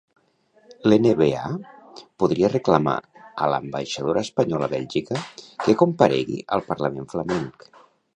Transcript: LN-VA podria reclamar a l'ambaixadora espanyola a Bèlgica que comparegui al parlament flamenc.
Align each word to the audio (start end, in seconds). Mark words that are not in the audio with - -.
LN-VA 0.91 1.41
podria 2.23 2.49
reclamar 2.53 2.95
a 3.47 3.49
l'ambaixadora 3.55 4.23
espanyola 4.29 4.69
a 4.69 4.71
Bèlgica 4.73 5.21
que 5.67 5.77
comparegui 5.83 6.41
al 6.57 6.65
parlament 6.71 7.07
flamenc. 7.13 7.69